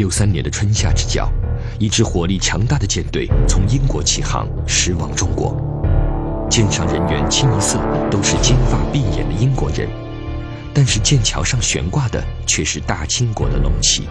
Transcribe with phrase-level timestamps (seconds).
[0.00, 1.30] 六三年的春夏之交，
[1.78, 5.54] 一支火力强大的舰队从英国起航，驶往中国。
[6.48, 7.78] 舰上人员清一色
[8.10, 9.86] 都是金发碧眼的英国人，
[10.72, 14.08] 但是舰桥上悬挂的却是大清国的龙旗。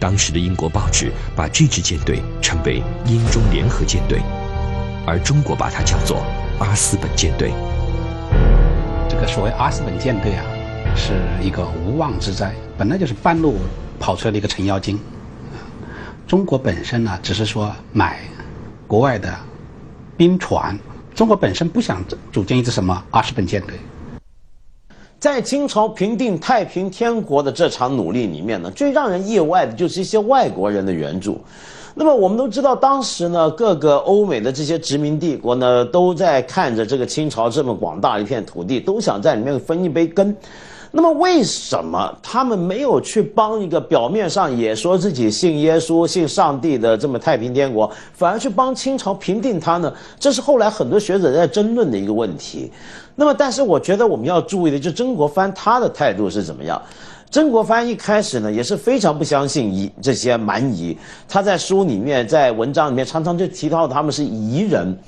[0.00, 4.18] 当时的英国报纸把这支舰队称为英中联合舰队，
[5.06, 6.24] 而中国把它叫做
[6.58, 7.52] 阿斯本舰队。
[9.10, 10.44] 这个所谓阿斯本舰队啊，
[10.96, 13.58] 是一个无妄之灾，本来就是半路
[14.00, 14.98] 跑出来的一个程咬金。
[16.26, 18.20] 中国本身呢，只是说买
[18.86, 19.32] 国外的
[20.16, 20.76] 兵船，
[21.14, 23.74] 中国本身不想组建一支什么阿斯本舰队。
[25.18, 31.38] 在清朝平定太平天国的这场努力里面呢，最让人意外的就是一些外国人的援助。
[31.94, 40.34] 那么我们都知道，当时呢，各个欧美的这些殖民帝国呢，都在看着这个清朝这么广大一片土地，都想在里面分一杯羹。
[40.92, 49.92] 那么为什么他们没有去帮一个表面上也说自己信耶稣、信上帝的这么太平天国，反而去帮清朝平定他呢？
[50.18, 52.72] 这是后来很多学者在争论的一个问题。
[53.14, 56.80] 那么，但是我觉得我们要注意的，就曾国藩他的态度是怎么样？
[57.30, 64.98] 曾国藩一开始呢，也是非常不相信夷这些蛮夷，他在书里面、在文章里面常常就提到他们是夷人。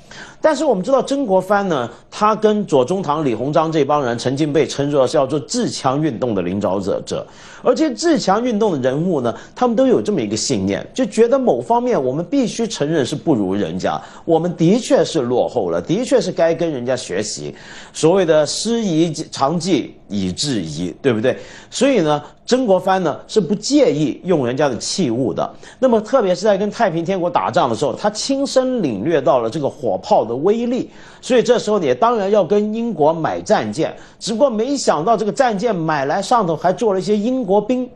[0.43, 7.25] 但是我们知道曾国藩呢，他跟左宗棠、李鸿章这帮人曾经被称作是叫做自强运动的领导者者，
[7.63, 17.55] 而且自强运动的人物呢，他们都有这么一个信念，就觉得某方面我们必须承认是不如人家，我们的确是落后了，的确是该跟人家学习。
[17.93, 21.37] 所谓的师夷长技以制夷，对不对？
[21.69, 22.21] 所以呢。
[22.45, 25.49] 曾国藩呢是不介意用人家的器物的，
[25.79, 30.89] 那么特别是在跟太平天国打仗的时候，他亲身领略到了这个火炮的威力，
[31.21, 37.89] 所以这时候你当然要跟英国买战舰，只不过没想到这个战舰买来上头还做了一些英国兵。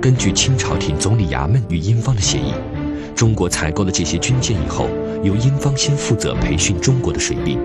[0.00, 2.54] 根据清朝廷总理衙门与英方的协议，
[3.14, 4.86] 中国采购了这些军舰以后，
[5.22, 7.58] 由英方先负责培训中国的水兵。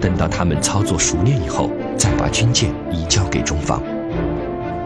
[0.00, 3.82] 等到他们操作熟练以后，再把军舰移交给中方。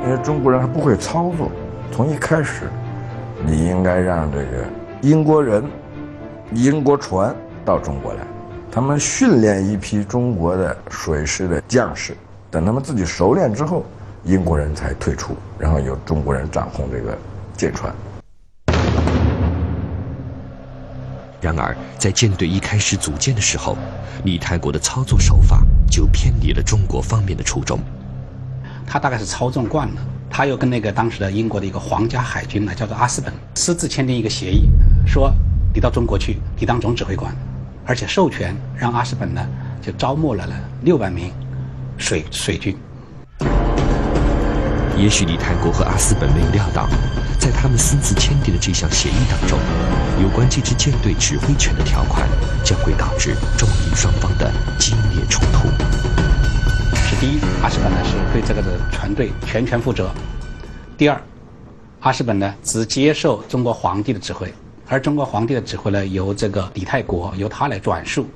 [0.05, 1.51] 因为中国人还不会操作，
[1.93, 2.71] 从一开始，
[3.47, 4.65] 你应该让这个
[5.03, 5.63] 英国人、
[6.55, 8.21] 英国船到中国来，
[8.71, 12.15] 他们训练一批中国的水师的将士，
[12.51, 13.85] 等他们自己熟练之后，
[14.25, 17.17] 英国人才退出，然后由中国人掌控这个
[17.57, 17.93] 舰船。
[21.41, 23.77] 然而，在舰队一开始组建的时候，
[24.25, 27.79] 李泰国的操作手法就偏离了中国方面的初衷。
[28.87, 29.95] 他大概是操纵惯了，
[30.29, 34.69] 他又跟那个当时的英国的一个皇家海军呢，叫做阿斯本，私自签订一个协议，
[35.07, 35.33] 说
[35.75, 37.35] 你到中国去，你当总指挥官，
[37.87, 39.41] 而且授权让阿斯本呢
[39.81, 41.33] 就招募了了六万名
[41.97, 42.77] 水水军。
[44.99, 46.87] 也许李泰国和阿斯本没有料到，
[47.39, 49.59] 在他们私自签订的这项协议当中，
[50.21, 52.29] 有关这支舰队指挥权的条款
[52.63, 55.69] 将会导致中英双方的激烈冲突。
[56.95, 60.05] 是第一，阿斯本呢是对这个的船队全权负责；
[60.99, 61.19] 第二，
[62.01, 64.53] 阿斯本呢只接受中国皇帝的指挥，
[64.89, 68.27] 而中国皇帝的指挥呢由这个李泰国由他来转述。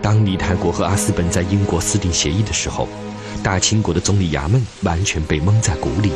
[0.00, 2.88] 当李泰国和阿斯本在英国私定协议的时候。
[3.42, 6.12] 大清国的总理衙门完全被蒙在鼓里。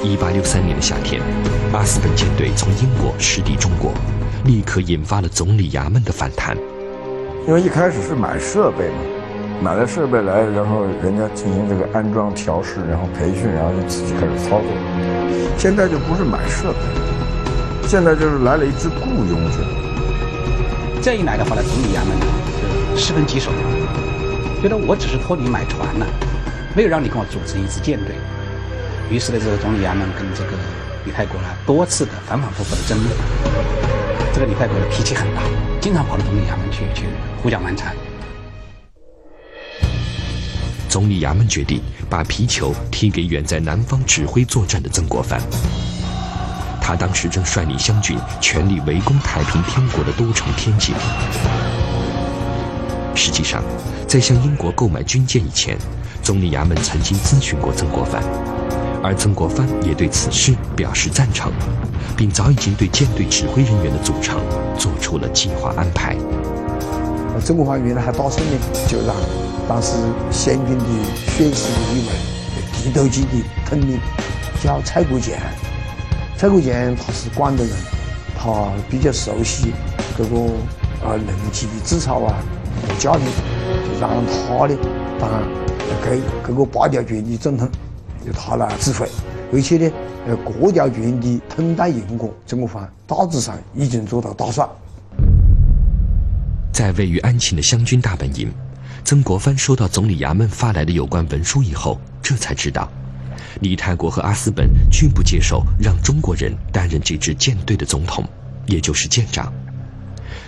[0.00, 1.20] 一八六三年的夏天，
[1.72, 3.90] 阿斯本舰队从英国驶抵中国，
[4.44, 6.56] 立刻引发了总理衙门的反弹。
[7.48, 8.96] 因为一开始是买设备嘛，
[9.60, 14.68] 买了设备来，然后人家进行这个安装调试，然后培训，然后就自己开始操作。
[15.58, 16.78] 现在就不是买设备，
[17.94, 19.60] 现在就是来了一支雇佣军。
[21.00, 22.26] 这一来的话呢，总理衙门呢
[22.96, 23.52] 是十分棘手。
[24.60, 26.04] 觉得我只是托你买船呢，
[26.74, 28.16] 没有让你跟我组成一支舰队。
[29.08, 30.58] 于是呢，这个总理衙门跟这个
[31.04, 33.08] 李泰国呢多次的反反复复的争论。
[34.34, 35.42] 这个李泰国的脾气很大，
[35.80, 37.06] 经常跑到总理衙门去去
[37.40, 37.94] 胡搅蛮缠。
[40.88, 41.80] 总理衙门决定
[42.10, 45.40] 把皮球踢给远在南方指挥作战的曾国藩。
[46.86, 50.94] 他当时正率领湘军全力围攻太平天国的都城天津。
[53.14, 53.64] 实际上，
[54.06, 55.78] 在向英国购买军舰以前，
[56.22, 58.22] 总理衙门曾经咨询过曾国藩，
[59.02, 61.50] 而曾国藩也对此事表示赞成，
[62.18, 64.38] 并早已经对舰队指挥人员的组成
[64.76, 66.14] 做出了计划安排。
[67.42, 69.16] 曾国藩原来还打声呢，就让
[69.66, 69.92] 当时
[70.30, 70.84] 湘军的
[71.34, 72.12] 选师的一位
[72.82, 73.98] 地头级的统领
[74.62, 75.40] 叫蔡国建。
[76.44, 77.74] 蔡国建他是广东人，
[78.36, 79.72] 他比较熟悉
[80.14, 80.36] 这个
[81.02, 82.36] 呃论级的制造啊。
[82.98, 83.24] 家庭
[83.82, 84.76] 就让他呢
[85.18, 85.30] 当
[86.04, 87.66] 给这个八条军的总统
[88.26, 89.08] 由他来指挥，
[89.54, 89.90] 而且呢，
[90.26, 94.68] 呃，各条军的统带英国，曾国藩大致上已经做到打算。
[96.74, 98.52] 在位于安庆的湘军大本营，
[99.02, 102.86] 曾国藩收到总理衙门发来的有关文书以后，这才知道，
[103.60, 108.24] 李泰国和阿斯本拒不接受让中国人担任这支舰队的总统，
[108.66, 109.52] 也就是舰长。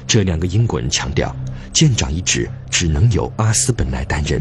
[0.06, 1.34] 这两个英国人强调，
[1.72, 4.40] 舰长一职只能由阿斯本来担任。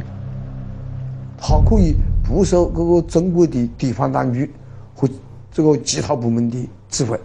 [1.37, 4.51] 他可以不受各个中国的地方当局
[4.93, 5.07] 和
[5.51, 7.19] 这个其他部门的指挥，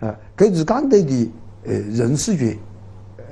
[0.00, 1.30] 啊，这支舰队的
[1.64, 2.58] 呃人事权，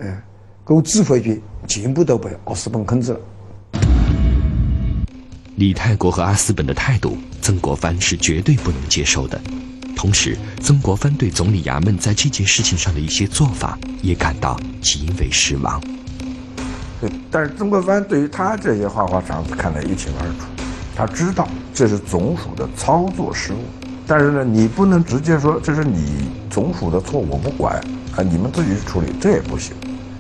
[0.01, 0.23] 呃。
[0.65, 3.21] 各指挥权全部都被阿斯本控制了。
[5.56, 9.41] 李泰国和阿斯本的态度，曾国藩是绝对不能接受的。
[9.97, 15.81] 同时，曾国藩对总理衙门在这件事情上的一些做法也感到极为失望。
[17.00, 20.44] 对，但是曾国藩对于他这些花花肠子看得一清二楚，
[20.94, 23.64] 他知道这是总署的操作失误。
[24.06, 27.76] 但是呢，你不能直接说这是你总署的错，我不管
[28.14, 29.75] 啊，你们自己去处理，这也不行。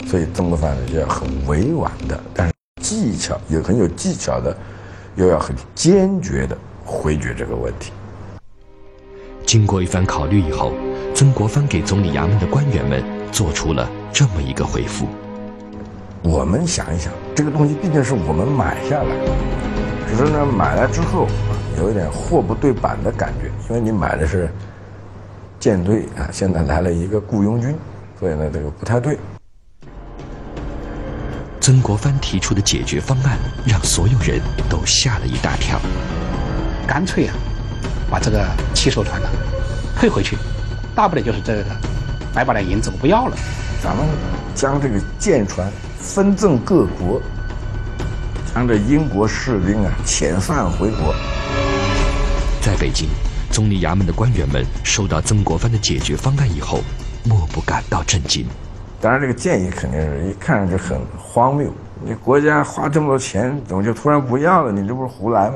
[0.08, 4.56] 所以曾国藩呢，就很委婉的，但是技巧也很有技巧的，
[5.16, 7.92] 又要很坚决的回绝这个问题。
[9.44, 10.72] 经过一番考虑以后，
[11.14, 13.02] 曾国藩给总理衙门的官员们
[13.32, 15.06] 做出了这么一个回复：
[16.22, 19.16] 我们想一想，这个东西毕竟是我们买下来，
[20.08, 21.26] 只是呢买来之后
[21.78, 24.50] 有一点货不对版的感觉，因为你买的是
[25.60, 27.74] 舰队啊，现在来了一个雇佣军，
[28.18, 29.16] 所以呢这个不太对。
[31.66, 33.36] 曾国藩提出的解决方案
[33.66, 34.40] 让所有人
[34.70, 35.80] 都吓了一大跳。
[36.86, 37.34] 干脆啊，
[38.08, 39.28] 把这个七艘船呢
[39.96, 40.38] 退回去，
[40.94, 41.64] 大不了就是这个
[42.32, 43.36] 百把两银子我不要了。
[43.82, 44.06] 咱们
[44.54, 45.68] 将这个舰船
[45.98, 47.20] 分赠各国，
[48.54, 51.12] 将这英国士兵啊遣散回国。
[52.62, 53.08] 在北京，
[53.50, 56.78] 总理衙门的官员们收到曾国藩的解决方案以后，
[57.24, 58.46] 莫不感到震惊。
[59.06, 61.72] 当然，这个建议肯定是一看上去很荒谬。
[62.04, 64.72] 你国家花这么多钱，怎么就突然不要了？
[64.72, 65.54] 你这不是胡来吗？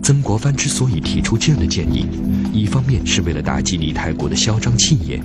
[0.00, 2.08] 曾国藩之所以提出这样的建议，
[2.52, 5.20] 一方面是为了打击李泰国的嚣张气焰，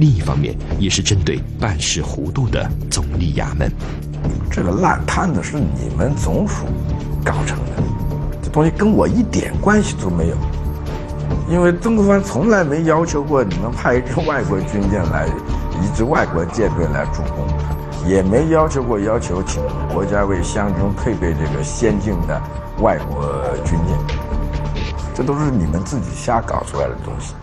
[0.00, 3.70] 另一方面也是针对办事糊涂的总理衙门。
[4.50, 6.64] 这个烂摊子是你们总署
[7.24, 7.82] 搞成的，
[8.42, 10.36] 这东西跟我一点关系都没有。
[11.48, 15.28] 因为曾国藩从来没要求过你们派一支外国军舰来。
[15.82, 17.46] 一支外国舰队来助攻，
[18.08, 22.40] 也没要求过要求请国家为湘军配备这个先进的
[22.80, 23.32] 外国
[23.64, 23.96] 军舰，
[25.14, 27.34] 这都是你们自己瞎搞出来的东西。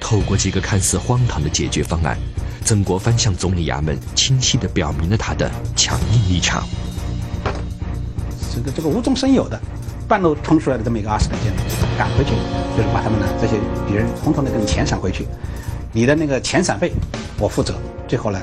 [0.00, 2.16] 透过几个看似荒唐的解决方案，
[2.64, 6.62] 曾国藩向总理衙门清晰地表明了他的强硬立场。
[8.54, 9.60] 这个这个无中生有的，
[10.06, 11.64] 半路冲出来的这么一个阿斯本舰队，
[11.98, 12.30] 赶回去
[12.76, 15.26] 就是把他们的这些敌人统统的给你遣散回去。
[15.96, 16.92] 你的那个遣散费，
[17.38, 17.74] 我负责。
[18.06, 18.38] 最后呢，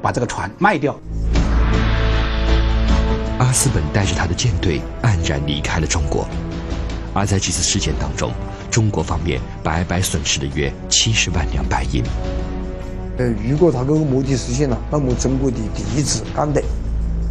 [0.00, 0.96] 把这个船卖掉。
[3.36, 6.24] 阿斯本带着他的舰队黯然离开了中国，
[7.12, 8.30] 而在这次事件当中，
[8.70, 12.00] 中国方面白白损失了约七十万两白银。
[13.18, 16.62] 呃，如果他这个目的实现了，那么中国的第一支钢的、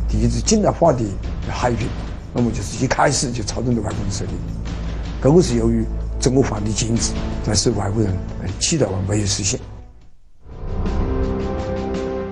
[0.09, 1.05] 第一支近代化的
[1.49, 1.87] 海军，
[2.33, 4.33] 那么就是一开始就操纵了外国里。
[5.21, 5.85] 这个是由于。
[6.23, 7.11] 曾国藩的坚持，
[7.45, 8.09] 但是外国人
[8.41, 9.59] 很期待没有实现。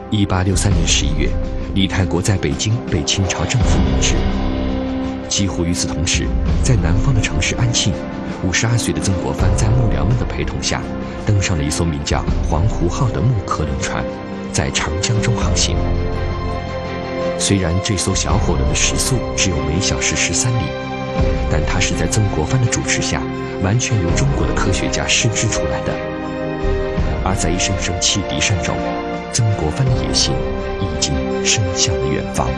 [0.09, 1.29] 一八六三年十一月，
[1.75, 4.15] 李泰国在北京被清朝政府免职。
[5.27, 6.25] 几乎与此同时，
[6.63, 7.93] 在南方的城市安庆，
[8.47, 10.81] 五十二岁的曾国藩在幕僚们的陪同下，
[11.25, 14.05] 登上了一艘名叫“黄湖号”的木客轮船，
[14.53, 15.75] 在长江中航行。
[17.37, 20.63] 虽然这艘小火轮的时速只有每小时十三里，
[21.51, 23.21] 但它是在曾国藩的主持下。
[23.63, 25.93] 完全由中国的科学家试制出来的，
[27.23, 28.75] 而在一声声汽笛声中，
[29.31, 30.33] 曾国藩的野心
[30.79, 31.13] 已经
[31.45, 32.49] 伸向了远方。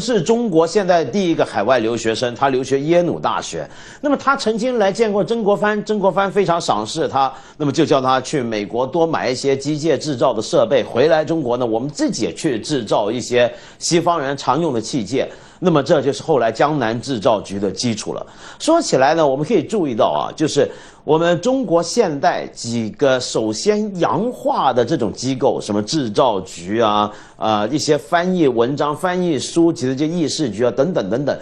[0.00, 3.68] 是中国现在第一个海外留学生，他留学耶鲁大学。
[4.00, 15.26] 那么他曾经来见过曾国藩，曾国藩非常赏识他，那么就叫他去美国多买一些机械制造的设备，回来中国呢，我们自己去制造一些西方人常用的器械。
[15.62, 18.26] 那么这就是后来江南制造局的基础了。
[18.58, 20.66] 说起来呢，我们可以注意到啊，就是
[21.02, 31.38] 我们中国现代几个首先洋化的这种机构，什么制造局啊，呃，一些翻译文章、翻译书籍的这议事局啊，等等等等。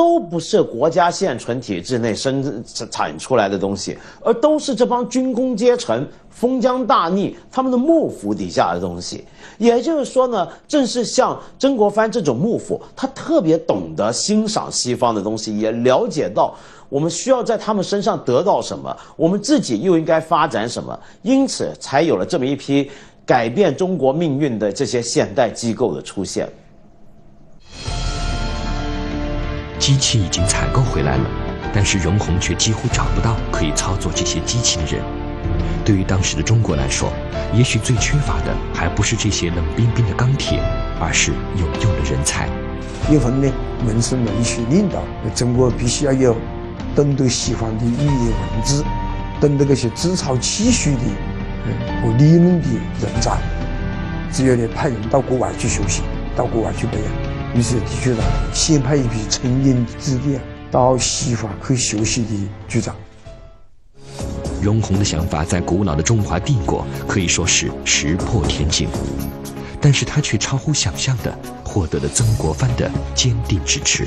[0.00, 9.26] 都不是国家现存体制内生产出来的东西，而都是这帮军工阶层封疆大吏他们的幕府底下的东西。
[9.58, 16.54] 也就是说呢，正是像曾国藩这种幕府，他特别懂得欣赏西方的东西，也了解到
[16.88, 22.90] 我们需要在他们身上得到什么，我们自己又应该发展什么，因此才有了这么一批
[23.26, 26.48] 改变中国命运的这些现代机构的出现。
[29.90, 31.24] 机器已经采购回来了，
[31.74, 35.02] 但是容闳却几乎找不到可以操作这些机器的人。
[35.84, 37.12] 对于当时的中国来说，
[37.52, 40.60] 也许最缺乏的还不是这些冷冰冰的钢铁，
[41.00, 42.48] 而是有用的人才。
[43.10, 43.52] 以后呢，
[43.84, 45.02] 文生文学领导，
[45.34, 46.36] 中国必须要有
[46.94, 48.84] 懂得西方的语言文字，
[49.40, 51.00] 懂得那些制造技术的
[52.00, 52.68] 和理论的
[53.02, 53.36] 人才。
[54.30, 56.02] 只有呢，派人到国外去学习，
[56.36, 57.29] 到国外去培养。
[57.54, 60.38] 于是，提出了先派一批成年的子弟
[60.70, 62.28] 到西方去学习的
[62.68, 62.94] 局长。
[64.62, 68.88] 容闳的想法在古老的中华帝国可以说是石破天惊，
[69.80, 74.06] 但是他却超乎想象的获得了曾国藩的坚定支持。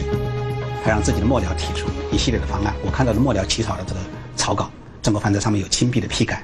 [0.84, 4.00] 他让自己的幕僚提出一系列的方案，我看到了幕僚起草的这个
[4.38, 4.70] 草稿，
[5.02, 6.44] 曾国藩在上面有亲笔的批改。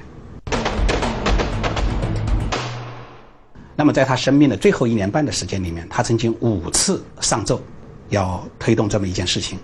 [3.80, 7.62] 那么，在他生命的最后一年半的时间里面，他曾经五次上奏，
[8.10, 9.58] 要推动这么一件事情。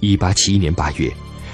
[0.00, 1.10] 一八七一年八月，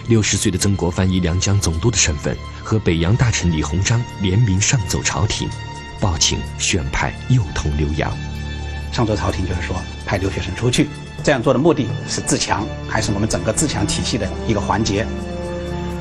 [0.08, 5.48] 六十岁的曾国藩以两江总督的身份，和北洋大臣李鸿章联名上奏朝廷，
[6.00, 8.12] 报请选派幼童留洋。
[8.90, 10.88] 上奏朝廷就是说派留学生出去，
[11.22, 15.06] 这样做的目的是自强，还是我们整个自强体系的一个环节？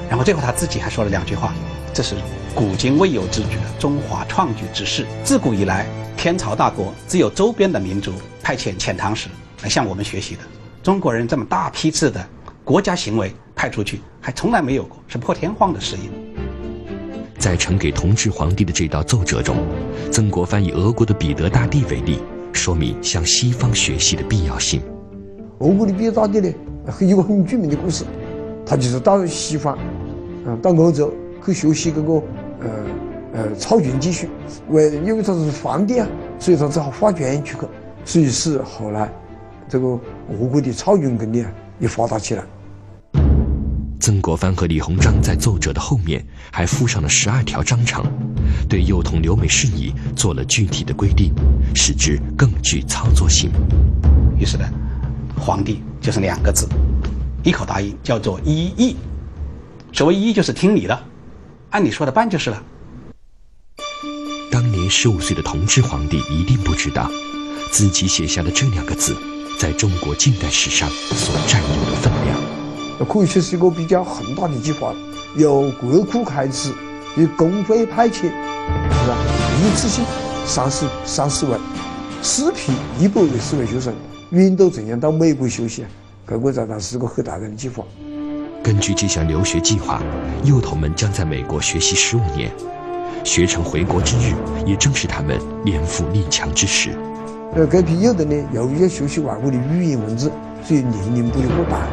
[0.09, 1.53] 然后最后他自己还说了两句话，
[1.93, 2.15] 这是。
[2.55, 5.05] 古今未有之举的中华创举之事。
[5.23, 9.29] 自古以来，天朝大国只有周边的民族派遣遣唐使
[9.61, 10.41] 来向我们学习的。
[10.81, 12.23] 中国人这么大批次的
[12.63, 16.01] 国家行为派出去，还从来没有过，是破天荒的事业。
[17.37, 19.57] 在呈给同治皇帝的这道奏折中，
[20.11, 22.19] 曾国藩以俄国的彼得大帝为例，
[22.53, 24.81] 说明向西方学习的必要性。
[25.59, 26.53] 俄国的彼得大帝呢，
[27.01, 28.05] 有个很著名的故事，
[28.65, 29.75] 他就是到西方，
[30.45, 31.13] 啊，到欧洲
[31.45, 32.13] 去学习这个。
[32.61, 32.69] 呃
[33.35, 34.27] 呃，草军技术，
[34.69, 36.07] 为因为他是皇帝啊，
[36.37, 37.67] 所以他只好发捐出去，
[38.05, 39.11] 所以是后来
[39.67, 41.43] 这个俄国的草军工业
[41.79, 42.43] 也发达起来。
[43.99, 48.05] 曾国藩和李鸿章在奏折的后面还附上了十二条章程，
[48.69, 51.33] 对幼童留美事宜做了具体的规定，
[51.73, 53.49] 使之更具操作性。
[54.37, 54.65] 于是呢，
[55.39, 56.67] 皇帝就是两个字，
[57.41, 58.95] 一口答应，叫做一议。
[59.91, 61.03] 所谓一议，就是听你的。
[61.73, 62.63] 按你说的办就是了。
[64.51, 67.09] 当年十五岁的同治皇帝一定不知道，
[67.71, 69.17] 自己写下的这两个字，
[69.59, 72.39] 在中国近代史上所占有的分量。
[73.09, 74.93] 可以说是一个比较宏大的计划，
[75.35, 76.71] 由国库开支，
[77.17, 79.17] 由公费派遣，是吧？
[79.59, 80.05] 一次性
[80.45, 81.59] 三十三十万，
[82.21, 83.91] 四批一百二十位学生
[84.29, 85.83] 远渡重洋到美国学习，
[86.27, 87.83] 这个在当时是个很大胆的计划。
[88.63, 90.01] 根据这项留学计划，
[90.45, 92.49] 幼童们将在美国学习十五年，
[93.21, 94.33] 学成回国之日，
[94.65, 96.91] 也正是他们年富力强之时。
[97.55, 100.31] 呃，这批幼童呢，由于要学习外国的语言文字，
[100.63, 101.85] 所以年龄不能过大，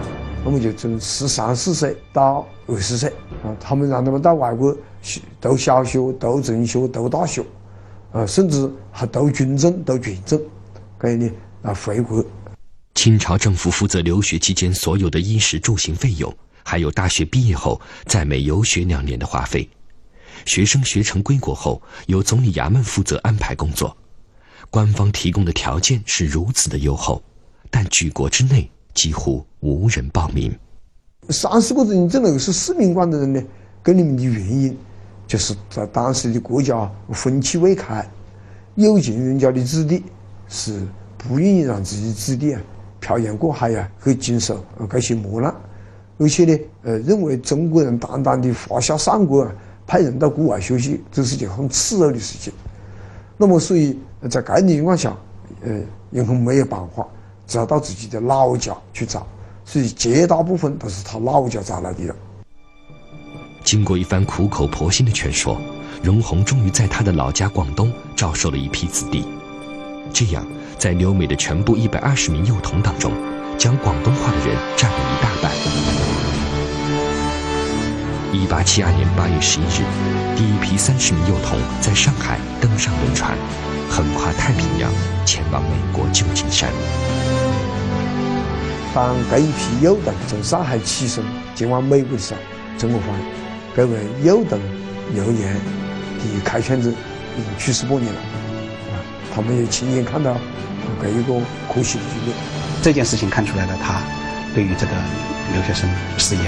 [0.45, 3.09] 我们就从十三四岁到二十岁
[3.43, 4.73] 啊，他们让他们到外国
[5.03, 7.43] 学读小学、读中学、读大学，
[8.13, 10.41] 啊，甚至还读军政、读军政，
[10.97, 11.29] 可以呢
[11.63, 12.25] 啊回国。
[12.95, 16.33] 清朝政府负责留学期间所有的衣食住行费用。
[16.63, 19.69] 还有大学毕业后在美游学两年的花费，
[20.45, 23.97] 学生学成归国后由总理衙门负责安排工作，
[24.71, 27.23] 官方提供的条件是如此的优厚，
[27.71, 30.57] 但举国之内几乎无人报名。
[31.29, 33.43] 三十个人这个是市民官的人呢，
[33.83, 34.77] 跟你们的原因，
[35.27, 38.09] 就是在当时的国家风气未开，
[38.75, 40.03] 有钱人家的子弟
[40.49, 40.85] 是
[41.17, 42.61] 不愿意让自己子弟啊
[42.99, 45.55] 漂洋过海呀去经受呃这些磨难。
[46.21, 49.51] 而且呢，呃，认为中国人单单的华夏善国啊，
[49.87, 52.53] 派人到国外学习，这是件很耻辱的事情。
[53.39, 53.99] 那么，所以
[54.29, 55.17] 在这样的情况下，
[55.63, 57.07] 呃，任何没有办法，
[57.47, 59.27] 只好到自己的老家去找。
[59.65, 62.15] 所以，绝大部分都是他老家找来的人。
[63.65, 65.57] 经过一番苦口婆心的劝说，
[66.03, 69.25] 容闳终于在他的老家广东招收了一批子弟。
[70.13, 70.47] 这样，
[70.77, 73.11] 在留美的全部一百二十名幼童当中，
[73.61, 75.53] 讲广东话的人占了一大半。
[78.33, 79.85] 一八七二年八月十一日，
[80.35, 83.37] 第一批三十名幼童在上海登上轮船，
[83.91, 84.91] 横跨太平洋，
[85.27, 86.71] 前往美国旧金山。
[88.95, 91.23] 当这一批幼童从上海起身
[91.55, 92.41] 前往美国的时候，
[92.79, 93.11] 曾国藩
[93.77, 94.59] 这位幼童
[95.15, 98.21] 幼年的开创者已经去世多年了，
[98.89, 98.97] 啊，
[99.35, 100.35] 他们也亲眼看到
[101.03, 101.35] 这一个
[101.69, 102.60] 可惜的局面。
[102.83, 104.01] 这件事情看出来了，他
[104.55, 104.93] 对于这个
[105.53, 106.43] 留学生事业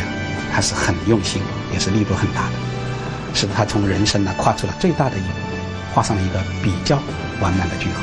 [0.51, 2.53] 还是很用心，也是力度很大的，
[3.35, 5.35] 使得他从人生呢跨出了最大的一步，
[5.93, 6.97] 画上了一个比较
[7.41, 8.03] 完满的句号。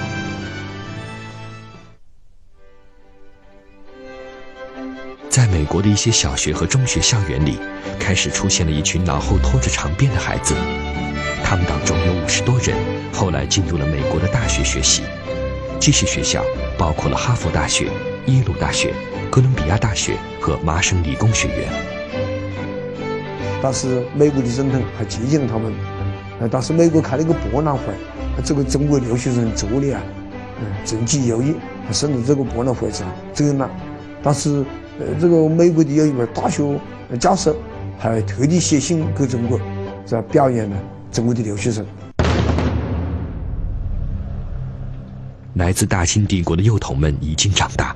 [5.27, 7.57] 在美国的一些小学和中学校园里，
[7.99, 10.53] 开始出现了一群脑后拖着长辫的孩子。
[11.43, 12.77] 他们当中有五十多人，
[13.11, 15.01] 后来进入了美国的大学学习。
[15.79, 16.43] 这些学校
[16.77, 17.89] 包括了哈佛大学、
[18.29, 18.93] 耶鲁大学、
[19.31, 21.67] 哥伦比亚大学和麻省理工学院。
[23.61, 25.73] 当时美国的总统还接见了他们。
[26.39, 27.81] 呃，当时美国开了一个博览会，
[28.45, 30.01] 这个中国留学生做的啊，
[30.61, 31.55] 嗯，成绩优异，
[31.85, 33.69] 还甚至这个博览会上走了。
[34.23, 34.63] 当时。
[34.99, 36.77] 呃，这个美国的有一位大学
[37.21, 37.55] 教授，
[37.97, 39.57] 还特地写信给中国，
[40.05, 40.75] 在表扬了
[41.09, 41.85] 中国的留学生。
[45.53, 47.95] 来自大清帝国的幼童们已经长大，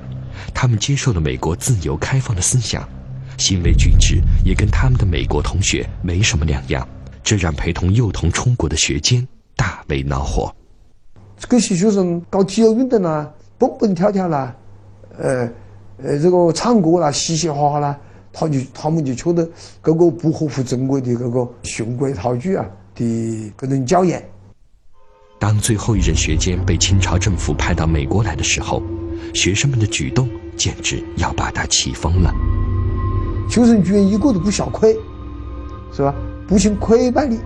[0.54, 2.88] 他们接受了美国自由开放的思想，
[3.36, 6.88] 行为举止也跟他们的美国同学没什么两样，
[7.22, 10.54] 这让陪同幼童出国的学监大为恼火。
[11.36, 14.54] 这些学生搞体育运动啦，蹦蹦跳跳啦，
[15.18, 15.50] 呃。
[16.02, 17.96] 呃，这个唱歌啦，嘻嘻哈哈啦，
[18.32, 19.48] 他就他们就觉得
[19.80, 24.20] 这个不合乎中国的这个循规蹈矩啊的这种教养。
[25.38, 28.82] 当最后一任学监被清朝政府派到美国来的时候，
[29.32, 32.32] 学生们的举动简直要把他气疯了。
[33.48, 34.96] 学生居然一个都不下亏，
[35.92, 36.14] 是吧？
[36.46, 37.38] 不行跪拜你，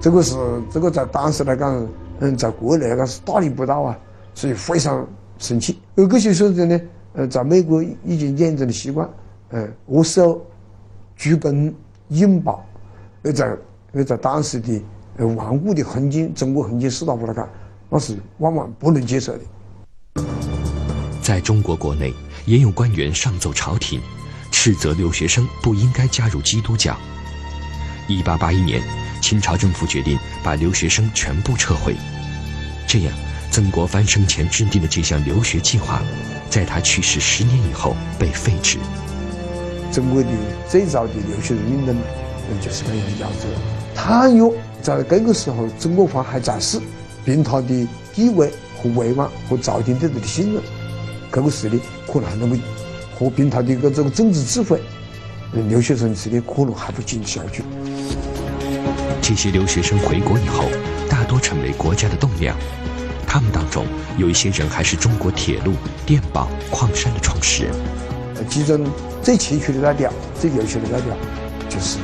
[0.00, 0.36] 这个是
[0.70, 1.86] 这个在当时来讲，
[2.20, 3.98] 嗯，在国内来讲是大逆不道啊，
[4.34, 5.06] 所以非常
[5.38, 5.78] 生气。
[5.96, 6.80] 而这些学生呢？
[7.14, 9.06] 呃，在美国已经养成了习惯，
[9.50, 10.42] 呃，握手、
[11.14, 11.70] 鞠躬、
[12.08, 12.64] 拥抱，
[13.22, 13.56] 而在
[13.92, 14.82] 而在当时的
[15.18, 17.46] 呃顽固的封建中国封建士大夫来讲，
[17.90, 20.24] 那是万万不能接受的。
[21.20, 22.14] 在中国国内，
[22.44, 24.00] 也有官员上奏朝廷，
[24.50, 26.96] 斥责留学生不应该加入基督教。
[28.08, 28.82] 一八八一年，
[29.20, 31.96] 清朝政府决定把留学生全部撤回，
[32.86, 33.12] 这样，
[33.50, 36.02] 曾国藩生前制定的这项留学计划。
[36.50, 38.76] 在他去世十年以后被废止。
[39.90, 40.28] 中国的
[40.68, 41.96] 最早的留学运动，
[42.60, 43.50] 就是这样叫做。
[43.94, 44.52] 倘若
[44.82, 46.78] 在这个时候曾国藩还在世，
[47.24, 50.62] 凭他的地位和威望和朝廷对他的信任，
[51.40, 52.58] 个实力可能还那么
[53.14, 54.82] 和凭他的一个这个政治智慧，
[55.68, 57.62] 留学生实力可能还不进小去。
[59.22, 60.64] 这些留学生回国以后，
[61.08, 62.56] 大多成为国家的栋梁。
[63.26, 63.86] 他们当中
[64.18, 65.72] 有一些人还是中国铁路、
[66.04, 67.72] 电报、矿山的创始人。
[68.50, 68.84] 其中
[69.22, 71.16] 最杰出的代表、最优秀的代表，
[71.68, 71.98] 就是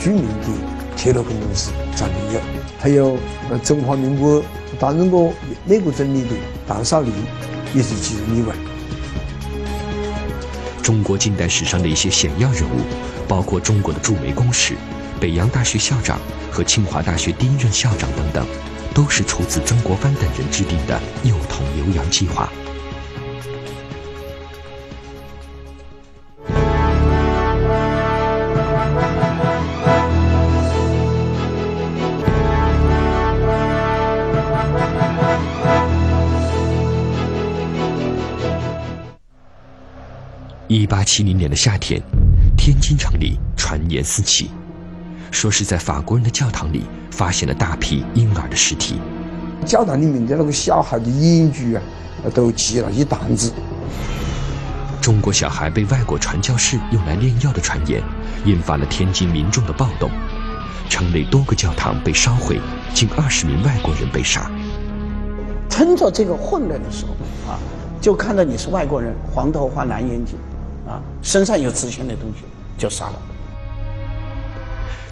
[0.00, 0.48] 著名的
[0.96, 2.40] 铁路工程师张灵友，
[2.78, 3.18] 还有
[3.50, 4.42] 呃中华民国
[4.78, 5.32] 担任过
[5.66, 6.30] 美国总理的
[6.66, 7.12] 唐绍林，
[7.74, 8.54] 也是其中一位。
[10.82, 12.80] 中国近代史上的一些显要人物，
[13.26, 14.74] 包括中国的驻美公使、
[15.20, 16.18] 北洋大学校长
[16.50, 18.46] 和清华大学第一任校长等等。
[18.94, 22.48] 都是出自曾国藩等人制定的幼童留洋计划。
[41.04, 42.02] 七零年的夏天，
[42.56, 44.50] 天津城里传言四起。
[45.30, 49.00] 说是在法国人的教堂里发现了大批婴儿的尸体，
[49.66, 51.82] 教堂里面的那个小孩的眼珠啊，
[52.32, 53.52] 都积了一担子。
[55.00, 58.02] 中国小孩被外国传教士用来炼药的传言，
[58.46, 60.08] 引发了天津民众的暴动，
[60.88, 62.60] 城内多个教堂被烧毁，
[62.94, 64.50] 近二十名外国人被杀。
[65.68, 67.12] 趁着这个混乱的时候
[67.50, 67.58] 啊，
[68.00, 70.36] 就看到你是外国人，黄头发蓝眼睛，
[70.86, 72.44] 啊，身上有值钱的东西，
[72.76, 73.20] 就杀了。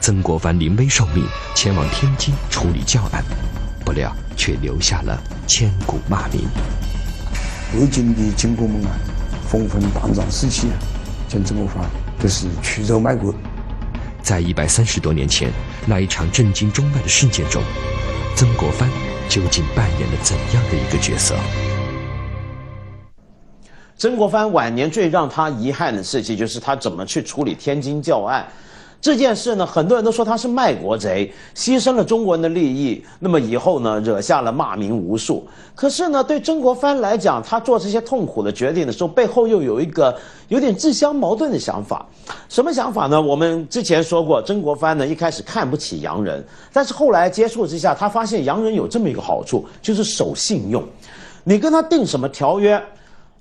[0.00, 3.24] 曾国藩临危受命前往天津处理教案，
[3.84, 6.42] 不料却留下了千古骂名。
[7.72, 8.90] 北京的军国们啊，
[9.48, 10.70] 纷纷断章取义，
[11.28, 13.32] 将曾国藩都是屈辱卖国。
[14.22, 15.50] 在一百三十多年前
[15.86, 17.62] 那一场震惊中外的事件中，
[18.36, 18.88] 曾国藩
[19.28, 21.34] 究竟扮演了怎样的一个角色？
[24.02, 28.44] 曾国藩晚年最让他遗憾的事情，就是他怎么去处理天津教案。
[29.00, 33.00] 这件事呢，很多人都说他是卖国贼，牺牲了中国人的利益。
[33.20, 35.46] 那么以后呢，惹下了骂名无数。
[35.72, 40.12] 可是呢，对曾国藩来讲，他做这些痛苦的决定的时候，背后又有一个
[40.48, 42.04] 有点自相矛盾的想法。
[42.48, 43.22] 什么想法呢？
[43.22, 50.82] 我们之前说过，曾国藩呢一开始看不起洋人，但是后来接触之下，他发现洋人有这么一个好处，就是守信用。
[51.44, 52.82] 你跟他定什么条约？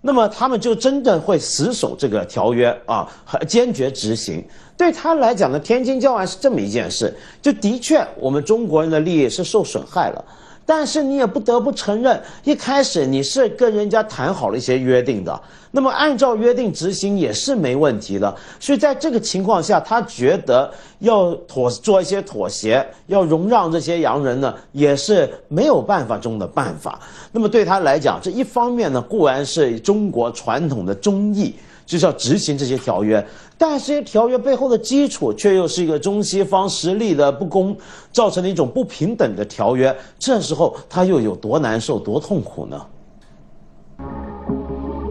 [0.02, 3.08] 那么他们就真的会死守这个条约啊，
[3.48, 4.44] 坚决执行。
[4.76, 10.26] 对他来讲呢，天津教案是这么一件事，就的确我们中国人的利益是受损害了。
[10.74, 18.34] 但是你也不得不承认，一开始你是跟人家谈好了一些约定的，那么按照约定执行也是没问题的。
[18.58, 26.98] 所以在这个情况下，他觉得要妥做一些妥协，要容让这些洋人呢，也是没有办法中的办法。
[27.34, 31.54] 那么对他来讲，这一方面呢，固然是中国传统的忠义。
[31.92, 33.22] 就是要执行这些条约，
[33.58, 37.76] 但这些条约背后的基础却又是一个中西方实力的不公，
[38.14, 39.94] 造成了一种不平等的条约。
[40.18, 42.82] 这时候他又有多难受、多痛苦呢？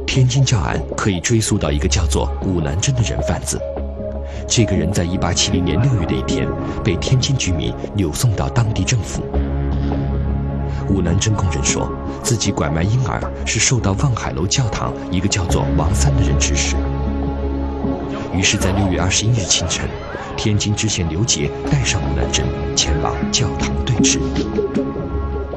[0.06, 3.60] 天津教案可以追溯到一个叫做武南珍的人贩子。
[4.48, 6.48] 这个人在一八七零年六月的一天，
[6.82, 9.22] 被天津居民扭送到当地政府。
[10.90, 11.88] 武南珍供认说，
[12.20, 16.74] 自己拐卖婴儿是受到望海楼教堂一个叫做王三的人指使。
[18.34, 19.88] 于是，在六月二十一日清晨，
[20.36, 24.18] 天津知县刘杰带上武南珍前往教堂对峙。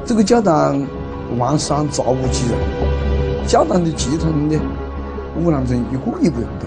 [0.06, 0.86] 这个教堂
[1.36, 4.60] 王三造物几人，教堂的其他人呢，
[5.42, 6.66] 武南珍一个也不认得。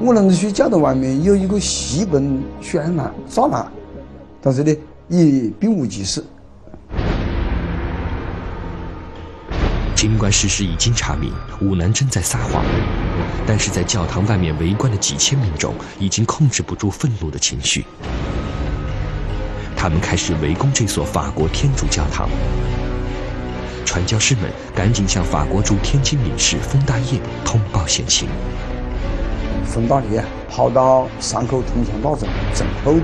[0.00, 3.70] 武南珍去教堂外面有一个西本宣南栅栏，
[4.42, 4.76] 但是呢，
[5.08, 6.24] 也并无其事。
[9.98, 12.64] 尽管事实已经查明武南真在撒谎，
[13.44, 17.84] 但是在教堂外面围观的几千民众已经控制不住愤怒的情绪，
[19.76, 22.30] 他们开始围攻这所法国天主教堂。
[23.84, 28.28] 传教士们赶紧向法国驻天津领事封大业通报险情。
[29.64, 33.00] 封大业跑到山口通向大镇镇后的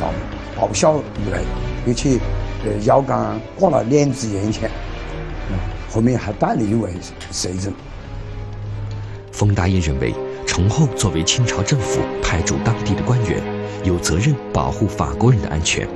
[0.00, 0.14] 衙门
[0.56, 1.42] 报晓而来，
[1.86, 2.18] 而且
[2.64, 4.62] 呃腰杆挂了两支烟枪。
[5.90, 6.92] 后面还带了一位
[7.30, 7.72] 随人。
[9.32, 10.14] 封大业认为，
[10.46, 13.42] 崇厚作为清朝政府派驻当地的官员，
[13.82, 15.88] 有责任保护法国人的安全，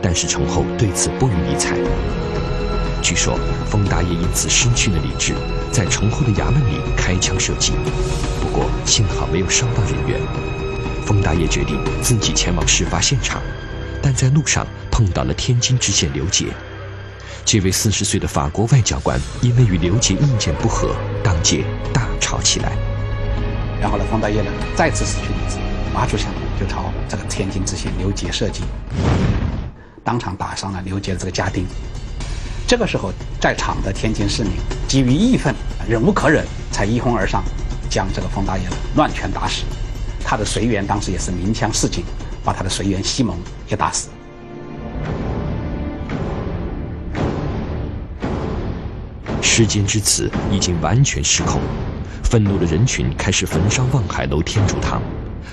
[0.00, 1.76] 但是崇厚对此不予理睬。
[3.02, 5.34] 据说，封大业因此失去了理智，
[5.72, 7.72] 在崇厚的衙门里开枪射击，
[8.40, 10.20] 不过幸好没有伤到人员。
[11.04, 13.42] 封大业决定自己前往事发现场，
[14.00, 16.46] 但在路上碰到了天津知县刘杰。
[17.52, 22.70] 这位四十岁的法国外交官因为与刘杰意见不合，当街大吵起来。
[23.80, 25.56] 然后呢，方大业呢再次失去理智，
[25.92, 28.62] 拔出枪就朝这个天津知县刘杰射击，
[30.04, 31.66] 当场打伤了刘杰的这个家丁。
[32.68, 34.52] 这个时候，在场的天津市民
[34.86, 35.52] 基于义愤，
[35.88, 37.42] 忍无可忍，才一哄而上，
[37.90, 39.64] 将这个方大业乱拳打死。
[40.24, 42.04] 他的随员当时也是鸣枪示警，
[42.44, 43.36] 把他的随员西蒙
[43.68, 44.08] 也打死。
[49.60, 51.60] 事件至此已经完全失控，
[52.24, 55.02] 愤怒的人群开始焚烧望海楼天主堂，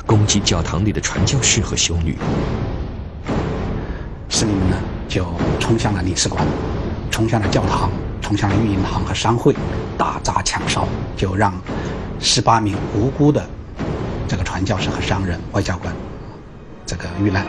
[0.06, 2.18] 攻击教堂里的传教士和修女。
[4.30, 4.78] 市民们呢
[5.10, 5.28] 就
[5.60, 6.42] 冲向了领事馆，
[7.12, 7.92] 冲向了教堂，
[8.22, 9.54] 冲向了运营行和商会，
[9.98, 11.54] 大砸抢烧，就让
[12.18, 13.46] 十八名无辜的
[14.26, 15.94] 这个传教士和商人、外交官
[16.86, 17.46] 这个遇难。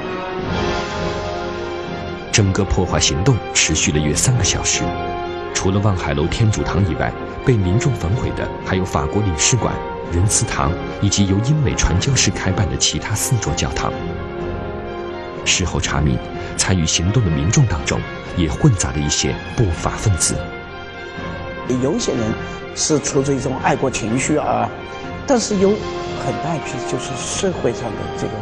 [2.32, 4.82] 整个破坏行动持续了约三个小时。
[5.54, 7.12] 除了望海楼天主堂以外，
[7.44, 9.74] 被民众焚毁的还有法国领事馆、
[10.12, 13.92] 仁慈堂以及由英美传教士开办的其他四座教堂。
[15.44, 16.16] 事后查明，
[16.56, 17.98] 参与行动的民众当中
[18.36, 20.36] 也混杂了一些不法分子。
[21.82, 22.20] 有些人
[22.76, 24.68] 是出自一种爱国情绪啊，
[25.26, 28.32] 但是有很大一批就是社会上的这个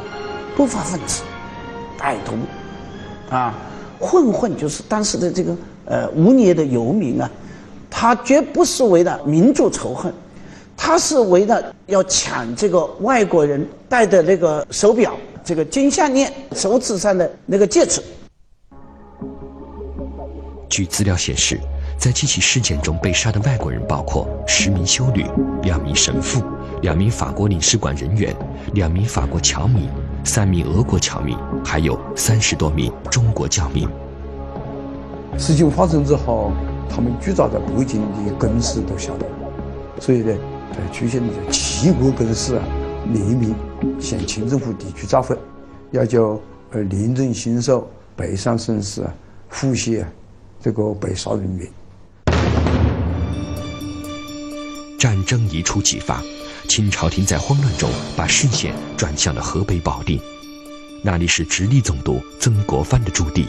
[0.57, 1.23] 不法分子、
[1.99, 2.37] 歹徒
[3.35, 3.55] 啊、
[3.99, 5.57] 混混，就是当时的这个。
[5.87, 7.31] 呃，无业的游民啊，
[7.89, 10.13] 他绝不是为了民族仇恨，
[10.77, 18.03] 他是为了要抢这个外国人戴的那个手表、这个金项链、手指上的那个戒指。
[20.69, 21.59] 据资料显示，
[21.97, 25.25] 在这起事件中被杀的外国人包括十名修女、
[25.63, 26.43] 两名神父、
[26.83, 28.35] 两名法国领事馆人员、
[28.75, 29.89] 两名法国侨民、
[30.25, 33.89] 三名俄国侨民，还有三十多名中国教民。
[35.39, 36.53] 事情发生之后，
[36.89, 39.27] 他们驻扎在北京的公使都晓得，
[40.01, 40.35] 所以呢，
[40.93, 42.63] 出现了七国公使啊，
[43.13, 43.55] 联名
[44.01, 45.37] 向清政府提出造反，
[45.91, 49.15] 要求呃临阵新手，北上身世啊，
[49.53, 50.03] 抚恤
[50.61, 51.69] 这个被杀人员。
[54.99, 56.23] 战争一触即发，
[56.67, 60.19] 清朝廷在慌乱中把视线转向了河北保定，
[61.05, 63.47] 那里是直隶总督曾国藩的驻地。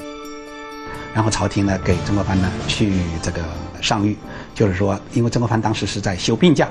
[1.17, 3.41] 然后朝廷呢给曾国藩呢去这个
[3.81, 4.15] 上谕，
[4.53, 6.69] 就是说，因为曾国藩当时是在休病假，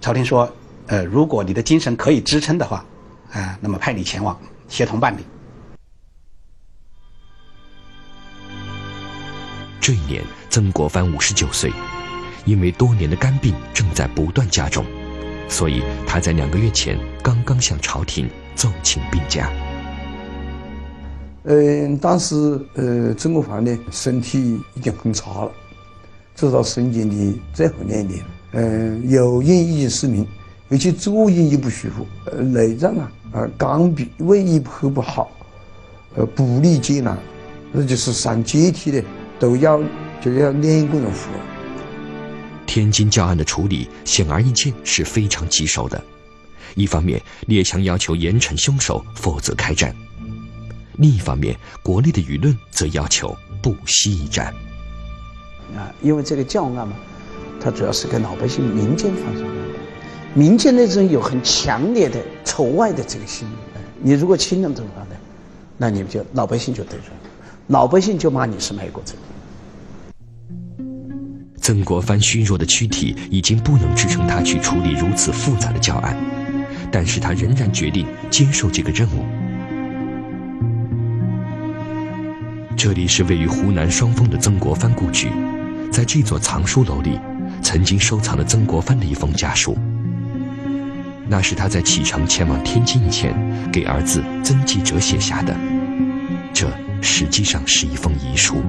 [0.00, 0.48] 朝廷说，
[0.86, 2.84] 呃，如果你的精神可以支撑的话，
[3.32, 5.22] 啊，那么派你前往协同办理。
[9.80, 11.72] 这一年，曾国藩五十九岁。
[12.44, 14.86] 因为多年的肝病正在不断加重，
[15.48, 19.50] 所以他在两个月前刚刚向朝廷奏请病假。
[21.44, 25.50] 嗯，当时呃，曾国藩呢身体已经很差了，
[26.34, 30.26] 直到生前的最后两年，嗯，右眼已经失明，
[30.68, 35.30] 而且左眼也不舒服，呃，内脏啊，呃，肝脾胃也很不好，
[36.16, 37.16] 呃，不利艰难，
[37.72, 39.02] 那就是上阶梯的
[39.38, 39.80] 都要
[40.20, 41.30] 就要两个人扶。
[42.66, 46.02] 天津教案的处理显而易见是非常棘手的。
[46.74, 49.90] 一方面，列强要求严惩凶手，否则开战；
[50.98, 54.52] 另一方面，国内的舆论则要求不惜一战。
[55.76, 56.94] 啊，因为这个教案嘛，
[57.60, 59.48] 它主要是跟老百姓、民间发生的，
[60.34, 63.52] 民间那种有很强烈的仇外的这个心理。
[64.00, 65.16] 你如果轻了的话呢，
[65.76, 67.30] 那你们就老百姓就得罪了，
[67.68, 69.14] 老百姓就骂你是卖国贼。
[71.60, 76.16] 曾国藩虚弱的躯体已经不能支撑他去处理如此复杂的教案，
[76.90, 79.22] 但是他仍然决定接受这个任务。
[82.78, 85.32] 这里是位于湖南双峰的曾国藩故居，
[85.90, 87.18] 在这座藏书楼里，
[87.60, 89.76] 曾经收藏了曾国藩的一封家书。
[91.26, 93.34] 那是他在启程前往天津以前
[93.72, 95.56] 给儿子曾纪泽写下的，
[96.54, 96.68] 这
[97.02, 98.62] 实际上是一封遗书。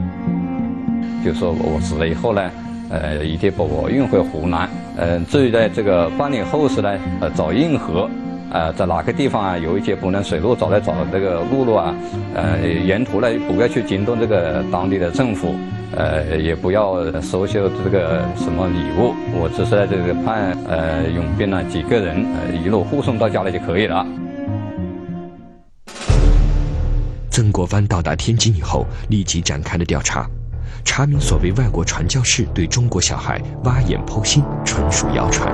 [1.23, 2.41] 就说我死了以后呢。
[2.91, 4.67] 呃，一定把我运回湖南。
[4.97, 6.89] 嗯，至于在这个办理后事呢，
[7.21, 8.09] 呃，找运河，
[8.51, 11.93] 呃，在哪个地方啊有一些不能水路找来找这个陆路啊，
[12.33, 15.55] 呃，沿途呢不要去惊动这个当地的政府，
[15.95, 24.05] 呃，也不要收受这个什么礼物，我只是在这个派呃永兵呢几个人，呃，一路护送到家里就可以了。
[27.29, 30.27] 曾国藩到达天津以后，立即展开了调查。
[30.83, 35.49] 查明所谓外国传教士对中国小孩挖眼剖心，纯属谣传。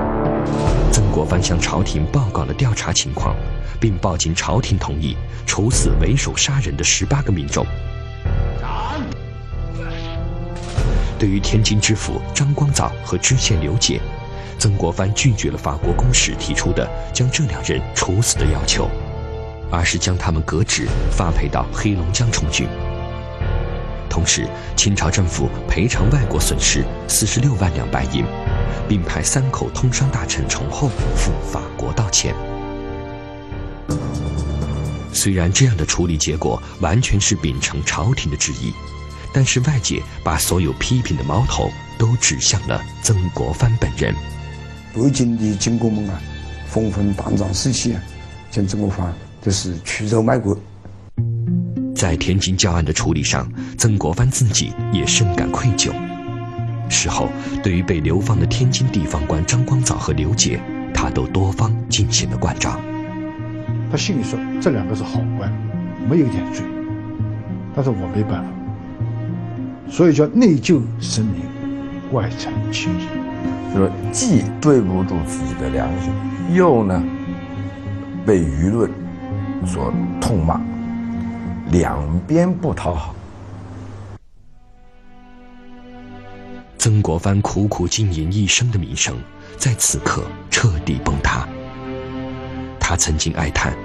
[0.92, 3.36] 曾国藩向朝廷报告了调查情况，
[3.78, 7.66] 并报经朝廷同意，处死为首杀人的十八个民众。
[11.18, 14.00] 对于天津知府张光藻和知县刘杰，
[14.58, 18.90] 曾国藩拒绝了法国公使提出的将这两人处死的要求，
[19.70, 22.68] 而是将他们革职，发配到黑龙江充军。
[24.10, 24.46] 同时，
[24.76, 28.24] 清朝政府赔偿外国损失四十六万两白银，
[28.88, 32.34] 并派三口通商大臣崇厚赴法国道歉。
[35.12, 38.72] 虽然这样的处理结果完全是秉承朝廷的旨意，
[39.32, 44.14] 但是外界把所有批评的矛头都指向了曾国藩本人。
[44.94, 46.20] 北京的军国们啊，
[46.68, 48.02] 纷纷断章取义啊，
[48.50, 50.56] 将曾国藩就是屈辱卖国。
[51.94, 55.90] 在天津教案的处理上，曾国藩自己也深感愧疚。
[56.88, 57.28] 事后，
[57.62, 60.60] 对于被流放的天津地方官张光藻和刘杰，
[60.94, 62.80] 他都多方进行了关照。
[63.90, 65.52] 他心里说：“这两个是好官，
[66.08, 66.64] 没有点罪，
[67.74, 68.48] 但是我没办法，
[69.88, 71.42] 所以叫内疚神明，
[72.12, 73.06] 外惭亲人。
[73.74, 76.12] 就是既对不住自己的良心，
[76.54, 77.02] 又呢
[78.24, 78.90] 被舆论
[79.66, 80.60] 所痛骂。”
[81.72, 83.12] 两边不讨好，
[86.86, 89.18] 曾国藩苦苦经营一生的名声，
[89.58, 91.44] 在此刻彻底崩塌。
[92.78, 93.76] 他曾经哀叹：“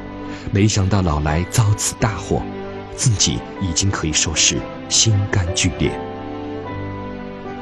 [0.53, 2.43] 没想到老来遭此大祸，
[2.95, 5.91] 自己已经可以说是心肝俱裂。”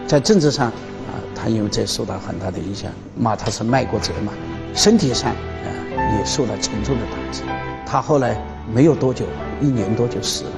[0.05, 4.33] 在政治上，啊，他因为这受到很大的影响，骂他是卖国贼嘛。
[4.75, 5.67] 身体上，啊，
[6.19, 7.43] 也受到沉重的打击。
[7.85, 8.37] 他后来
[8.69, 9.25] 没有多久。
[9.61, 10.51] 一年多就死了，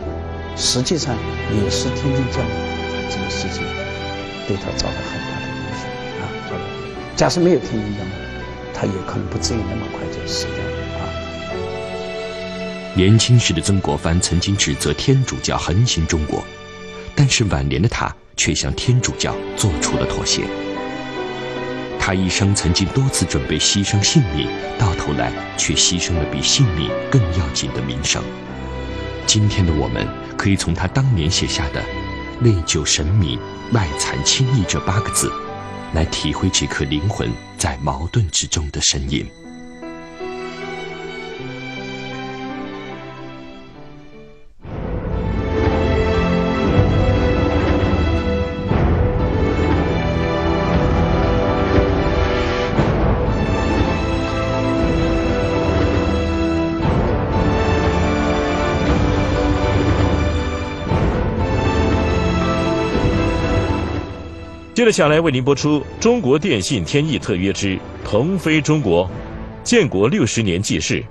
[0.55, 1.15] 实际上
[1.63, 2.39] 也是天津教
[3.11, 3.63] 这个事情
[4.51, 5.87] 对他造成很大的影响
[6.19, 6.27] 啊。
[7.15, 8.03] 假设没有天津教
[8.73, 10.55] 他也可能不至于那么快就死掉
[10.99, 11.07] 啊。
[12.93, 16.43] 年轻时的曾国藩曾经指责天主教横行中国，
[17.15, 20.43] 但是晚年的他却向天主教做出了妥协。
[21.97, 28.21] 他一生曾经多次准备牺牲性命，到头来却牺牲了比性命更要紧的名声。
[29.25, 31.81] 今天的我们，可以从他当年写下的
[32.41, 33.39] “内疚神明，
[33.73, 35.31] 外残轻易”这八个字，
[35.93, 39.25] 来体会这颗灵魂在矛盾之中的声音。
[64.81, 69.05] 接着下来为您播出《中国电信天翼特约之腾飞中国》，
[69.63, 71.05] 建国六十年纪事。